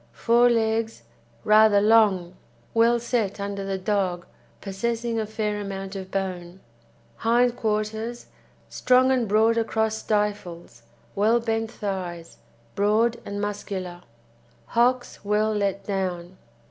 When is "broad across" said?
9.27-9.95